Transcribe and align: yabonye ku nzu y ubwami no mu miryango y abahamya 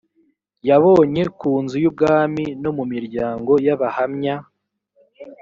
yabonye 0.69 1.23
ku 1.39 1.51
nzu 1.63 1.75
y 1.83 1.87
ubwami 1.89 2.45
no 2.63 2.71
mu 2.77 2.83
miryango 2.93 3.51
y 3.65 3.69
abahamya 3.75 4.35